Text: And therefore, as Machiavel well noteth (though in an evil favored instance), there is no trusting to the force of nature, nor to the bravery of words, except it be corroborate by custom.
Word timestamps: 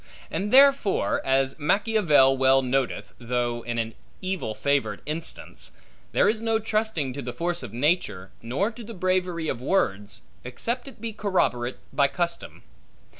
And 0.31 0.51
therefore, 0.51 1.21
as 1.23 1.59
Machiavel 1.59 2.35
well 2.35 2.63
noteth 2.63 3.13
(though 3.19 3.61
in 3.61 3.77
an 3.77 3.93
evil 4.19 4.55
favored 4.55 5.03
instance), 5.05 5.73
there 6.11 6.27
is 6.27 6.41
no 6.41 6.57
trusting 6.57 7.13
to 7.13 7.21
the 7.21 7.31
force 7.31 7.61
of 7.61 7.71
nature, 7.71 8.31
nor 8.41 8.71
to 8.71 8.83
the 8.83 8.95
bravery 8.95 9.47
of 9.47 9.61
words, 9.61 10.21
except 10.43 10.87
it 10.87 11.01
be 11.01 11.13
corroborate 11.13 11.77
by 11.93 12.07
custom. 12.07 12.63